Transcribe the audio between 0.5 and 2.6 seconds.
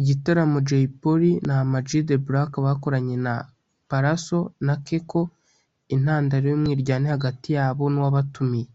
Jay Polly na Amag The Black